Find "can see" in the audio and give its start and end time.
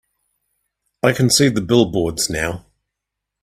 1.13-1.49